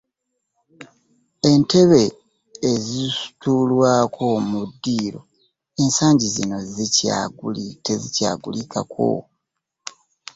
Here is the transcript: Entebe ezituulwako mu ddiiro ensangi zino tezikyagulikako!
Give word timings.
Entebe 1.51 2.03
ezituulwako 2.71 4.25
mu 4.49 4.61
ddiiro 4.69 5.21
ensangi 5.83 6.27
zino 6.35 6.57
tezikyagulikako! 7.85 9.09